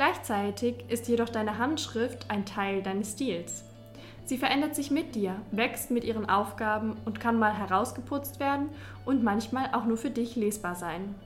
Gleichzeitig 0.00 0.76
ist 0.88 1.08
jedoch 1.08 1.28
deine 1.28 1.58
Handschrift 1.58 2.30
ein 2.30 2.46
Teil 2.46 2.82
deines 2.82 3.12
Stils. 3.12 3.64
Sie 4.24 4.38
verändert 4.38 4.74
sich 4.74 4.90
mit 4.90 5.14
dir, 5.14 5.36
wächst 5.50 5.90
mit 5.90 6.04
ihren 6.04 6.26
Aufgaben 6.26 6.96
und 7.04 7.20
kann 7.20 7.38
mal 7.38 7.52
herausgeputzt 7.52 8.40
werden 8.40 8.70
und 9.04 9.22
manchmal 9.22 9.74
auch 9.74 9.84
nur 9.84 9.98
für 9.98 10.08
dich 10.08 10.36
lesbar 10.36 10.74
sein. 10.74 11.16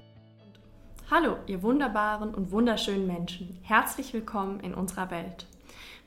Hallo, 1.09 1.37
ihr 1.47 1.63
wunderbaren 1.63 2.35
und 2.35 2.51
wunderschönen 2.51 3.07
Menschen. 3.07 3.61
Herzlich 3.63 4.13
willkommen 4.13 4.59
in 4.59 4.75
unserer 4.75 5.09
Welt. 5.13 5.47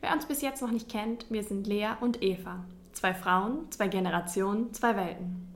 Wer 0.02 0.12
uns 0.12 0.26
bis 0.26 0.42
jetzt 0.42 0.62
noch 0.62 0.72
nicht 0.72 0.90
kennt, 0.90 1.32
wir 1.32 1.46
sind 1.46 1.68
Lea 1.68 1.92
und 2.02 2.22
Eva. 2.22 2.66
Zwei 2.92 3.14
Frauen, 3.14 3.72
zwei 3.72 3.88
Generationen, 3.88 4.74
zwei 4.74 4.98
Welten. 4.98 5.56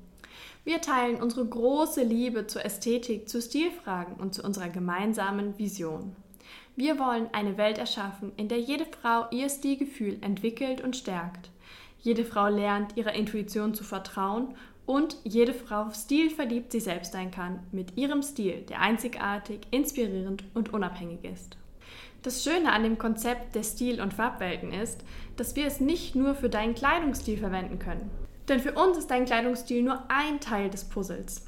Wir 0.63 0.79
teilen 0.79 1.21
unsere 1.21 1.45
große 1.45 2.03
Liebe 2.03 2.47
zur 2.47 2.63
Ästhetik, 2.63 3.27
zu 3.27 3.41
Stilfragen 3.41 4.15
und 4.15 4.33
zu 4.33 4.43
unserer 4.43 4.69
gemeinsamen 4.69 5.59
Vision. 5.59 6.15
Wir 6.81 6.97
wollen 6.97 7.29
eine 7.31 7.59
Welt 7.59 7.77
erschaffen, 7.77 8.31
in 8.37 8.47
der 8.47 8.59
jede 8.59 8.85
Frau 8.85 9.27
ihr 9.29 9.49
Stilgefühl 9.49 10.17
entwickelt 10.21 10.81
und 10.81 10.95
stärkt. 10.95 11.51
Jede 11.99 12.25
Frau 12.25 12.47
lernt, 12.47 12.97
ihrer 12.97 13.13
Intuition 13.13 13.75
zu 13.75 13.83
vertrauen 13.83 14.55
und 14.87 15.15
jede 15.23 15.53
Frau 15.53 15.91
stilverliebt 15.91 16.71
sie 16.71 16.79
selbst 16.79 17.11
sein 17.13 17.29
kann, 17.29 17.59
mit 17.71 17.97
ihrem 17.97 18.23
Stil, 18.23 18.65
der 18.67 18.81
einzigartig, 18.81 19.59
inspirierend 19.69 20.43
und 20.55 20.73
unabhängig 20.73 21.23
ist. 21.23 21.55
Das 22.23 22.43
Schöne 22.43 22.71
an 22.71 22.81
dem 22.81 22.97
Konzept 22.97 23.53
der 23.53 23.61
Stil- 23.61 24.01
und 24.01 24.15
Farbwelten 24.15 24.73
ist, 24.73 25.05
dass 25.37 25.55
wir 25.55 25.67
es 25.67 25.81
nicht 25.81 26.15
nur 26.15 26.33
für 26.33 26.49
deinen 26.49 26.73
Kleidungsstil 26.73 27.37
verwenden 27.37 27.77
können. 27.77 28.09
Denn 28.49 28.59
für 28.59 28.73
uns 28.73 28.97
ist 28.97 29.11
dein 29.11 29.25
Kleidungsstil 29.25 29.83
nur 29.83 30.01
ein 30.09 30.39
Teil 30.39 30.71
des 30.71 30.85
Puzzles. 30.85 31.45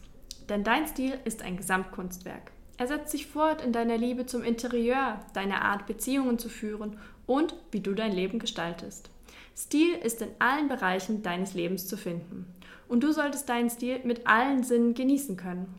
Denn 0.48 0.64
dein 0.64 0.86
Stil 0.86 1.18
ist 1.26 1.42
ein 1.42 1.58
Gesamtkunstwerk. 1.58 2.53
Er 2.78 2.88
setzt 2.88 3.12
sich 3.12 3.28
fort 3.28 3.64
in 3.64 3.72
deiner 3.72 3.98
Liebe 3.98 4.26
zum 4.26 4.44
Interieur, 4.44 5.20
deiner 5.34 5.62
Art, 5.64 5.86
Beziehungen 5.86 6.40
zu 6.40 6.50
führen 6.50 6.98
und 7.28 7.56
wie 7.72 7.82
du 7.82 7.94
dein 7.94 8.12
Leben 8.12 8.40
gestaltest. 8.40 9.10
Stil 9.56 9.94
ist 9.94 10.22
in 10.22 10.30
allen 10.40 10.68
Bereichen 10.68 11.22
deines 11.22 11.54
Lebens 11.54 11.88
zu 11.88 11.98
finden. 11.98 12.48
Und 12.88 13.04
du 13.04 13.12
solltest 13.12 13.48
deinen 13.50 13.70
Stil 13.70 14.00
mit 14.04 14.26
allen 14.28 14.64
Sinnen 14.64 14.94
genießen 14.94 15.38
können. 15.38 15.74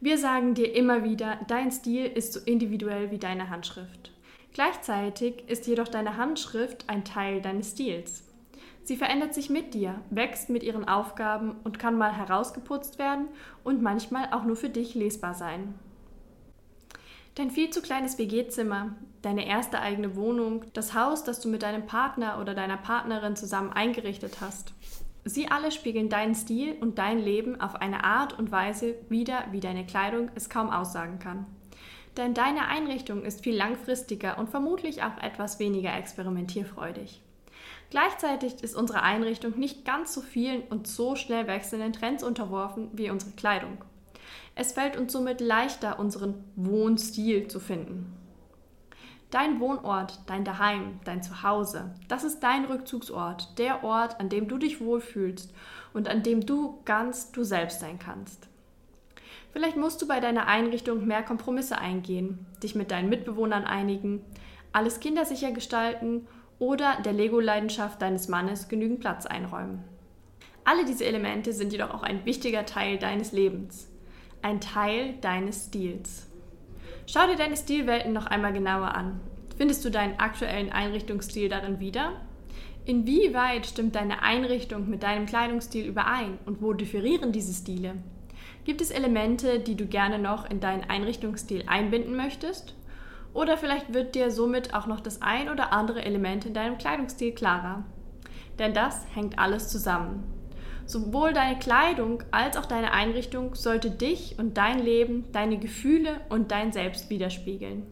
Wir 0.00 0.16
sagen 0.16 0.54
dir 0.54 0.74
immer 0.74 1.04
wieder, 1.04 1.38
dein 1.48 1.70
Stil 1.70 2.06
ist 2.06 2.32
so 2.32 2.40
individuell 2.40 3.10
wie 3.10 3.18
deine 3.18 3.50
Handschrift. 3.50 4.12
Gleichzeitig 4.54 5.44
ist 5.48 5.66
jedoch 5.66 5.88
deine 5.88 6.16
Handschrift 6.16 6.84
ein 6.88 7.04
Teil 7.04 7.42
deines 7.42 7.72
Stils. 7.72 8.22
Sie 8.88 8.96
verändert 8.96 9.34
sich 9.34 9.50
mit 9.50 9.74
dir, 9.74 10.00
wächst 10.08 10.48
mit 10.48 10.62
ihren 10.62 10.88
Aufgaben 10.88 11.56
und 11.62 11.78
kann 11.78 11.98
mal 11.98 12.16
herausgeputzt 12.16 12.98
werden 12.98 13.28
und 13.62 13.82
manchmal 13.82 14.32
auch 14.32 14.44
nur 14.44 14.56
für 14.56 14.70
dich 14.70 14.94
lesbar 14.94 15.34
sein. 15.34 15.74
Dein 17.34 17.50
viel 17.50 17.68
zu 17.68 17.82
kleines 17.82 18.16
WG-Zimmer, 18.16 18.94
deine 19.20 19.46
erste 19.46 19.80
eigene 19.80 20.16
Wohnung, 20.16 20.64
das 20.72 20.94
Haus, 20.94 21.22
das 21.22 21.38
du 21.40 21.50
mit 21.50 21.64
deinem 21.64 21.84
Partner 21.84 22.40
oder 22.40 22.54
deiner 22.54 22.78
Partnerin 22.78 23.36
zusammen 23.36 23.74
eingerichtet 23.74 24.40
hast. 24.40 24.72
Sie 25.22 25.50
alle 25.50 25.70
spiegeln 25.70 26.08
deinen 26.08 26.34
Stil 26.34 26.74
und 26.80 26.96
dein 26.96 27.18
Leben 27.18 27.60
auf 27.60 27.74
eine 27.74 28.04
Art 28.04 28.38
und 28.38 28.50
Weise 28.52 28.94
wider, 29.10 29.44
wie 29.50 29.60
deine 29.60 29.84
Kleidung 29.84 30.30
es 30.34 30.48
kaum 30.48 30.70
aussagen 30.70 31.18
kann. 31.18 31.44
Denn 32.16 32.32
deine 32.32 32.68
Einrichtung 32.68 33.22
ist 33.26 33.44
viel 33.44 33.54
langfristiger 33.54 34.38
und 34.38 34.48
vermutlich 34.48 35.02
auch 35.02 35.18
etwas 35.20 35.58
weniger 35.58 35.94
experimentierfreudig. 35.94 37.20
Gleichzeitig 37.90 38.62
ist 38.62 38.76
unsere 38.76 39.02
Einrichtung 39.02 39.58
nicht 39.58 39.84
ganz 39.84 40.12
so 40.12 40.20
vielen 40.20 40.62
und 40.62 40.86
so 40.86 41.16
schnell 41.16 41.46
wechselnden 41.46 41.92
Trends 41.92 42.22
unterworfen 42.22 42.90
wie 42.92 43.10
unsere 43.10 43.32
Kleidung. 43.32 43.78
Es 44.54 44.72
fällt 44.72 44.96
uns 44.96 45.12
somit 45.12 45.40
leichter, 45.40 45.98
unseren 45.98 46.44
Wohnstil 46.56 47.48
zu 47.48 47.60
finden. 47.60 48.12
Dein 49.30 49.60
Wohnort, 49.60 50.20
dein 50.26 50.44
Daheim, 50.44 51.00
dein 51.04 51.22
Zuhause, 51.22 51.94
das 52.08 52.24
ist 52.24 52.40
dein 52.40 52.64
Rückzugsort, 52.64 53.58
der 53.58 53.84
Ort, 53.84 54.20
an 54.20 54.28
dem 54.28 54.48
du 54.48 54.58
dich 54.58 54.80
wohlfühlst 54.80 55.52
und 55.92 56.08
an 56.08 56.22
dem 56.22 56.44
du 56.44 56.80
ganz 56.84 57.30
du 57.30 57.44
selbst 57.44 57.80
sein 57.80 57.98
kannst. 57.98 58.48
Vielleicht 59.52 59.76
musst 59.76 60.00
du 60.00 60.08
bei 60.08 60.20
deiner 60.20 60.46
Einrichtung 60.46 61.06
mehr 61.06 61.22
Kompromisse 61.22 61.78
eingehen, 61.78 62.46
dich 62.62 62.74
mit 62.74 62.90
deinen 62.90 63.08
Mitbewohnern 63.08 63.64
einigen, 63.64 64.24
alles 64.72 65.00
kindersicher 65.00 65.52
gestalten 65.52 66.26
oder 66.58 66.98
der 67.04 67.12
Lego-Leidenschaft 67.12 68.02
deines 68.02 68.28
Mannes 68.28 68.68
genügend 68.68 69.00
Platz 69.00 69.26
einräumen. 69.26 69.84
Alle 70.64 70.84
diese 70.84 71.04
Elemente 71.04 71.52
sind 71.52 71.72
jedoch 71.72 71.94
auch 71.94 72.02
ein 72.02 72.24
wichtiger 72.24 72.66
Teil 72.66 72.98
deines 72.98 73.32
Lebens, 73.32 73.88
ein 74.42 74.60
Teil 74.60 75.14
deines 75.20 75.66
Stils. 75.66 76.26
Schau 77.06 77.26
dir 77.26 77.36
deine 77.36 77.56
Stilwelten 77.56 78.12
noch 78.12 78.26
einmal 78.26 78.52
genauer 78.52 78.94
an. 78.94 79.20
Findest 79.56 79.84
du 79.84 79.90
deinen 79.90 80.20
aktuellen 80.20 80.70
Einrichtungsstil 80.70 81.48
darin 81.48 81.80
wieder? 81.80 82.12
Inwieweit 82.84 83.66
stimmt 83.66 83.96
deine 83.96 84.22
Einrichtung 84.22 84.88
mit 84.88 85.02
deinem 85.02 85.26
Kleidungsstil 85.26 85.86
überein 85.86 86.38
und 86.46 86.62
wo 86.62 86.72
differieren 86.72 87.32
diese 87.32 87.52
Stile? 87.52 87.96
Gibt 88.64 88.80
es 88.80 88.90
Elemente, 88.90 89.60
die 89.60 89.74
du 89.74 89.86
gerne 89.86 90.18
noch 90.18 90.48
in 90.48 90.60
deinen 90.60 90.84
Einrichtungsstil 90.84 91.64
einbinden 91.66 92.16
möchtest? 92.16 92.74
Oder 93.38 93.56
vielleicht 93.56 93.94
wird 93.94 94.16
dir 94.16 94.32
somit 94.32 94.74
auch 94.74 94.88
noch 94.88 94.98
das 94.98 95.22
ein 95.22 95.48
oder 95.48 95.72
andere 95.72 96.04
Element 96.04 96.44
in 96.44 96.54
deinem 96.54 96.76
Kleidungsstil 96.76 97.30
klarer. 97.30 97.84
Denn 98.58 98.74
das 98.74 99.06
hängt 99.14 99.38
alles 99.38 99.68
zusammen. 99.68 100.24
Sowohl 100.86 101.32
deine 101.32 101.56
Kleidung 101.56 102.24
als 102.32 102.56
auch 102.56 102.66
deine 102.66 102.90
Einrichtung 102.90 103.54
sollte 103.54 103.92
dich 103.92 104.40
und 104.40 104.56
dein 104.56 104.80
Leben, 104.80 105.30
deine 105.30 105.56
Gefühle 105.56 106.20
und 106.30 106.50
dein 106.50 106.72
Selbst 106.72 107.10
widerspiegeln. 107.10 107.86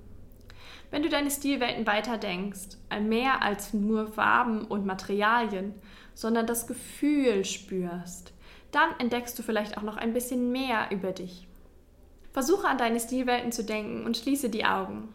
Wenn 0.91 1.05
du 1.05 1.09
deine 1.09 1.31
Stilwelten 1.31 1.87
weiterdenkst, 1.87 2.79
mehr 3.03 3.41
als 3.41 3.73
nur 3.73 4.09
Farben 4.09 4.65
und 4.65 4.85
Materialien, 4.85 5.75
sondern 6.13 6.49
das 6.49 6.67
Gefühl 6.67 7.45
spürst, 7.45 8.33
dann 8.73 8.89
entdeckst 8.99 9.39
du 9.39 9.45
vielleicht 9.45 9.79
auch 9.79 9.83
noch 9.83 9.97
ein 9.97 10.13
bisschen 10.13 10.51
mehr 10.51 10.89
über 10.91 11.13
dich. 11.13 11.47
Versuche 12.33 12.67
an 12.67 12.79
deine 12.79 12.99
Stilwelten 12.99 13.53
zu 13.53 13.63
denken 13.63 14.05
und 14.05 14.17
schließe 14.17 14.51
die 14.51 14.65
Augen. 14.65 15.15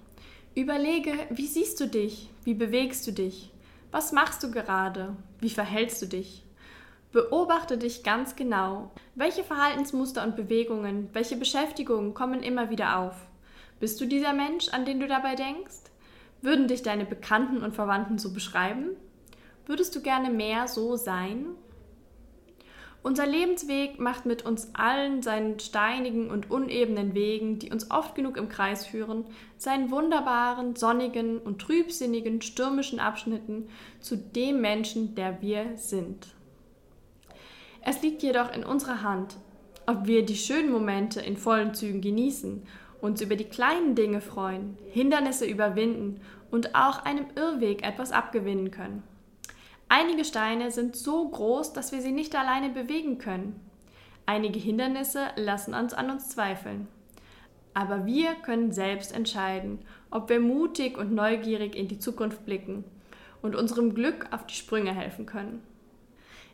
Überlege, 0.54 1.14
wie 1.30 1.48
siehst 1.48 1.80
du 1.80 1.88
dich? 1.88 2.30
Wie 2.44 2.54
bewegst 2.54 3.08
du 3.08 3.14
dich? 3.14 3.54
Was 3.90 4.12
machst 4.12 4.44
du 4.44 4.52
gerade? 4.52 5.16
Wie 5.40 5.50
verhältst 5.50 6.02
du 6.02 6.08
dich? 6.08 6.44
Beobachte 7.14 7.78
dich 7.78 8.04
ganz 8.04 8.36
genau. 8.36 8.92
Welche 9.16 9.46
Verhaltensmuster 9.46 10.24
und 10.24 10.36
Bewegungen, 10.36 11.10
welche 11.14 11.38
Beschäftigungen 11.38 12.14
kommen 12.14 12.44
immer 12.44 12.70
wieder 12.70 13.00
auf? 13.00 13.16
Bist 13.80 14.02
du 14.02 14.06
dieser 14.06 14.34
Mensch, 14.34 14.68
an 14.74 14.84
den 14.84 15.00
du 15.00 15.08
dabei 15.08 15.36
denkst? 15.36 15.90
Würden 16.42 16.68
dich 16.68 16.84
deine 16.84 17.06
Bekannten 17.06 17.64
und 17.64 17.74
Verwandten 17.74 18.18
so 18.18 18.34
beschreiben? 18.34 18.90
Würdest 19.68 19.96
du 19.96 20.02
gerne 20.02 20.30
mehr 20.30 20.68
so 20.68 20.98
sein? 20.98 21.46
Unser 23.04 23.26
Lebensweg 23.26 24.00
macht 24.00 24.28
mit 24.28 24.46
uns 24.46 24.76
allen 24.76 25.24
seinen 25.24 25.60
steinigen 25.60 26.30
und 26.30 26.52
unebenen 26.52 27.16
Wegen, 27.16 27.58
die 27.58 27.72
uns 27.72 27.90
oft 27.90 28.14
genug 28.14 28.38
im 28.38 28.48
Kreis 28.48 28.86
führen, 28.86 29.26
seinen 29.58 29.90
wunderbaren, 29.90 30.76
sonnigen 30.76 31.40
und 31.40 31.60
trübsinnigen, 31.60 32.44
stürmischen 32.44 33.00
Abschnitten 33.00 33.70
zu 34.00 34.18
dem 34.18 34.62
Menschen, 34.62 35.16
der 35.16 35.42
wir 35.42 35.78
sind. 35.78 36.28
Es 37.84 38.04
liegt 38.04 38.22
jedoch 38.22 38.54
in 38.54 38.64
unserer 38.64 39.02
Hand, 39.02 39.36
ob 39.88 40.06
wir 40.06 40.24
die 40.24 40.36
schönen 40.36 40.72
Momente 40.72 41.22
in 41.22 41.38
vollen 41.38 41.74
Zügen 41.74 42.02
genießen, 42.02 42.62
uns 43.02 43.20
über 43.22 43.36
die 43.36 43.46
kleinen 43.46 43.96
Dinge 43.96 44.22
freuen, 44.22 44.78
Hindernisse 44.92 45.48
überwinden 45.48 46.22
und 46.52 46.76
auch 46.76 47.04
einem 47.04 47.26
Irrweg 47.36 47.84
etwas 47.84 48.12
abgewinnen 48.12 48.70
können. 48.70 49.02
Einige 49.94 50.24
Steine 50.24 50.72
sind 50.72 50.96
so 50.96 51.28
groß, 51.28 51.74
dass 51.74 51.92
wir 51.92 52.02
sie 52.02 52.14
nicht 52.14 52.34
alleine 52.34 52.70
bewegen 52.70 53.18
können. 53.18 53.60
Einige 54.26 54.58
Hindernisse 54.58 55.28
lassen 55.36 55.74
uns 55.74 55.94
an 55.94 56.10
uns 56.10 56.30
zweifeln. 56.30 56.88
Aber 57.74 58.06
wir 58.06 58.36
können 58.36 58.72
selbst 58.72 59.14
entscheiden, 59.14 59.80
ob 60.10 60.30
wir 60.30 60.40
mutig 60.40 60.98
und 60.98 61.12
neugierig 61.12 61.76
in 61.76 61.90
die 61.90 62.00
Zukunft 62.00 62.46
blicken 62.46 62.86
und 63.42 63.54
unserem 63.54 63.94
Glück 63.94 64.28
auf 64.32 64.48
die 64.48 64.56
Sprünge 64.56 64.96
helfen 64.96 65.26
können. 65.26 65.62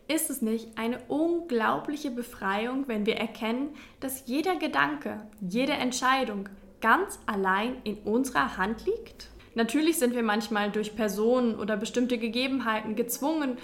Ist 0.07 0.31
es 0.31 0.41
nicht 0.41 0.75
eine 0.75 1.00
unglaubliche 1.07 2.09
Befreiung, 2.09 2.88
wenn 2.88 3.06
wir 3.06 3.17
erkennen, 3.17 3.69
dass 4.00 4.25
jeder 4.25 4.56
Gedanke, 4.56 5.21
jede 5.41 5.73
Entscheidung 5.73 6.50
ganz 6.81 7.19
allein 7.27 7.75
in 7.83 8.00
unserer 8.00 8.57
Hand 8.57 8.88
liegt? 8.88 9.29
Natürlich 9.57 9.98
sind 9.98 10.13
wir 10.13 10.21
manchmal 10.21 10.69
durch 10.69 10.95
Personen 10.95 11.56
oder 11.56 11.77
bestimmte 11.77 12.19
Gegebenheiten 12.19 12.95
gezwungen, 12.95 13.57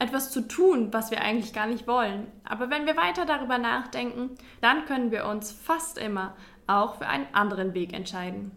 etwas 0.00 0.32
zu 0.32 0.40
tun, 0.40 0.92
was 0.92 1.12
wir 1.12 1.20
eigentlich 1.20 1.52
gar 1.52 1.68
nicht 1.68 1.86
wollen. 1.86 2.26
Aber 2.42 2.68
wenn 2.68 2.84
wir 2.84 2.96
weiter 2.96 3.26
darüber 3.26 3.56
nachdenken, 3.56 4.30
dann 4.60 4.86
können 4.86 5.12
wir 5.12 5.24
uns 5.24 5.52
fast 5.52 5.98
immer 5.98 6.34
auch 6.66 6.96
für 6.96 7.06
einen 7.06 7.28
anderen 7.32 7.74
Weg 7.74 7.92
entscheiden. 7.92 8.50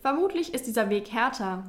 Vermutlich 0.00 0.54
ist 0.54 0.66
dieser 0.66 0.88
Weg 0.88 1.12
härter 1.12 1.64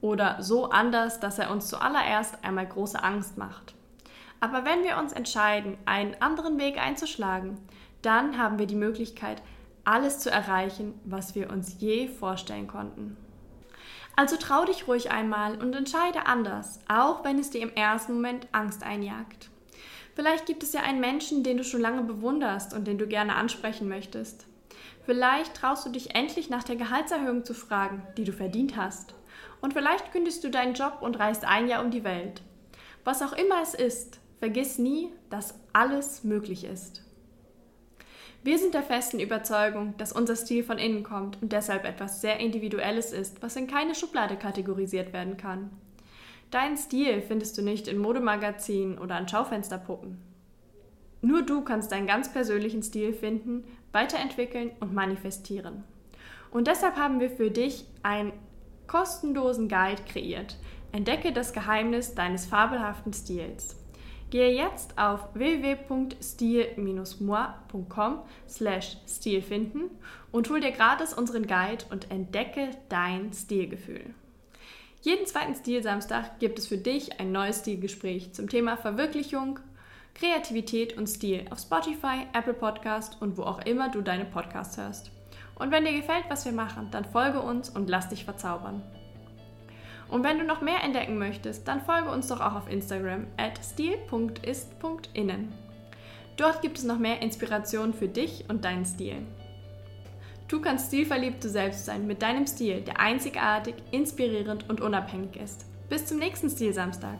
oder 0.00 0.42
so 0.42 0.70
anders, 0.70 1.20
dass 1.20 1.38
er 1.38 1.50
uns 1.50 1.68
zuallererst 1.68 2.42
einmal 2.42 2.66
große 2.66 3.04
Angst 3.04 3.36
macht. 3.36 3.74
Aber 4.40 4.64
wenn 4.64 4.82
wir 4.82 4.96
uns 4.96 5.12
entscheiden, 5.12 5.76
einen 5.84 6.16
anderen 6.20 6.58
Weg 6.58 6.78
einzuschlagen, 6.78 7.58
dann 8.00 8.38
haben 8.38 8.58
wir 8.58 8.66
die 8.66 8.76
Möglichkeit, 8.76 9.42
alles 9.84 10.20
zu 10.20 10.30
erreichen, 10.30 10.98
was 11.04 11.34
wir 11.34 11.50
uns 11.50 11.76
je 11.80 12.08
vorstellen 12.08 12.66
konnten. 12.66 13.18
Also 14.20 14.36
trau 14.36 14.66
dich 14.66 14.86
ruhig 14.86 15.10
einmal 15.10 15.56
und 15.62 15.74
entscheide 15.74 16.26
anders, 16.26 16.78
auch 16.88 17.24
wenn 17.24 17.38
es 17.38 17.48
dir 17.48 17.62
im 17.62 17.72
ersten 17.74 18.12
Moment 18.12 18.48
Angst 18.52 18.82
einjagt. 18.82 19.48
Vielleicht 20.14 20.44
gibt 20.44 20.62
es 20.62 20.74
ja 20.74 20.82
einen 20.82 21.00
Menschen, 21.00 21.42
den 21.42 21.56
du 21.56 21.64
schon 21.64 21.80
lange 21.80 22.02
bewunderst 22.02 22.74
und 22.74 22.86
den 22.86 22.98
du 22.98 23.06
gerne 23.06 23.34
ansprechen 23.34 23.88
möchtest. 23.88 24.44
Vielleicht 25.06 25.54
traust 25.54 25.86
du 25.86 25.90
dich 25.90 26.14
endlich 26.14 26.50
nach 26.50 26.64
der 26.64 26.76
Gehaltserhöhung 26.76 27.46
zu 27.46 27.54
fragen, 27.54 28.02
die 28.18 28.24
du 28.24 28.34
verdient 28.34 28.76
hast. 28.76 29.14
Und 29.62 29.72
vielleicht 29.72 30.12
kündigst 30.12 30.44
du 30.44 30.50
deinen 30.50 30.74
Job 30.74 30.98
und 31.00 31.18
reist 31.18 31.46
ein 31.46 31.66
Jahr 31.66 31.82
um 31.82 31.90
die 31.90 32.04
Welt. 32.04 32.42
Was 33.04 33.22
auch 33.22 33.32
immer 33.32 33.62
es 33.62 33.72
ist, 33.72 34.20
vergiss 34.38 34.76
nie, 34.76 35.14
dass 35.30 35.54
alles 35.72 36.24
möglich 36.24 36.64
ist. 36.64 37.00
Wir 38.42 38.58
sind 38.58 38.72
der 38.72 38.82
festen 38.82 39.20
Überzeugung, 39.20 39.94
dass 39.98 40.12
unser 40.12 40.34
Stil 40.34 40.64
von 40.64 40.78
innen 40.78 41.02
kommt 41.02 41.40
und 41.42 41.52
deshalb 41.52 41.84
etwas 41.84 42.22
sehr 42.22 42.40
Individuelles 42.40 43.12
ist, 43.12 43.42
was 43.42 43.54
in 43.56 43.66
keine 43.66 43.94
Schublade 43.94 44.36
kategorisiert 44.36 45.12
werden 45.12 45.36
kann. 45.36 45.70
Deinen 46.50 46.78
Stil 46.78 47.20
findest 47.20 47.58
du 47.58 47.62
nicht 47.62 47.86
in 47.86 47.98
Modemagazinen 47.98 48.98
oder 48.98 49.16
an 49.16 49.28
Schaufensterpuppen. 49.28 50.18
Nur 51.20 51.42
du 51.42 51.60
kannst 51.62 51.92
deinen 51.92 52.06
ganz 52.06 52.32
persönlichen 52.32 52.82
Stil 52.82 53.12
finden, 53.12 53.64
weiterentwickeln 53.92 54.70
und 54.80 54.94
manifestieren. 54.94 55.84
Und 56.50 56.66
deshalb 56.66 56.96
haben 56.96 57.20
wir 57.20 57.30
für 57.30 57.50
dich 57.50 57.84
einen 58.02 58.32
kostenlosen 58.86 59.68
Guide 59.68 60.02
kreiert. 60.10 60.56
Entdecke 60.92 61.32
das 61.32 61.52
Geheimnis 61.52 62.14
deines 62.14 62.46
fabelhaften 62.46 63.12
Stils. 63.12 63.76
Gehe 64.30 64.54
jetzt 64.54 64.96
auf 64.96 65.28
www.stil-moi.com 65.34 68.20
slash 68.48 68.96
Stil 69.06 69.42
finden 69.42 69.90
und 70.30 70.48
hol 70.48 70.60
dir 70.60 70.70
gratis 70.70 71.12
unseren 71.12 71.48
Guide 71.48 71.84
und 71.90 72.12
entdecke 72.12 72.70
dein 72.88 73.32
Stilgefühl. 73.32 74.14
Jeden 75.02 75.26
zweiten 75.26 75.54
Stilsamstag 75.54 76.38
gibt 76.38 76.58
es 76.58 76.66
für 76.68 76.78
dich 76.78 77.18
ein 77.18 77.32
neues 77.32 77.60
Stilgespräch 77.60 78.32
zum 78.32 78.48
Thema 78.48 78.76
Verwirklichung, 78.76 79.58
Kreativität 80.14 80.96
und 80.96 81.08
Stil 81.08 81.46
auf 81.50 81.58
Spotify, 81.58 82.26
Apple 82.32 82.54
Podcast 82.54 83.20
und 83.20 83.36
wo 83.36 83.42
auch 83.42 83.64
immer 83.64 83.88
du 83.88 84.02
deine 84.02 84.26
Podcasts 84.26 84.76
hörst. 84.76 85.10
Und 85.58 85.72
wenn 85.72 85.84
dir 85.84 85.92
gefällt, 85.92 86.26
was 86.28 86.44
wir 86.44 86.52
machen, 86.52 86.88
dann 86.90 87.04
folge 87.04 87.40
uns 87.40 87.68
und 87.68 87.90
lass 87.90 88.10
dich 88.10 88.24
verzaubern. 88.24 88.82
Und 90.10 90.24
wenn 90.24 90.38
du 90.38 90.44
noch 90.44 90.60
mehr 90.60 90.82
entdecken 90.82 91.18
möchtest, 91.18 91.68
dann 91.68 91.80
folge 91.80 92.10
uns 92.10 92.28
doch 92.28 92.40
auch 92.40 92.54
auf 92.54 92.70
Instagram 92.70 93.26
at 93.36 93.62
stil.ist.innen. 93.64 95.52
Dort 96.36 96.62
gibt 96.62 96.78
es 96.78 96.84
noch 96.84 96.98
mehr 96.98 97.22
Inspiration 97.22 97.92
für 97.92 98.08
dich 98.08 98.44
und 98.48 98.64
deinen 98.64 98.84
Stil. 98.84 99.18
Du 100.48 100.60
kannst 100.60 100.88
stilverliebt 100.88 101.44
du 101.44 101.48
selbst 101.48 101.84
sein 101.84 102.06
mit 102.08 102.22
deinem 102.22 102.46
Stil, 102.46 102.80
der 102.80 102.98
einzigartig, 102.98 103.76
inspirierend 103.92 104.68
und 104.68 104.80
unabhängig 104.80 105.36
ist. 105.36 105.64
Bis 105.88 106.06
zum 106.06 106.18
nächsten 106.18 106.50
Stilsamstag. 106.50 107.18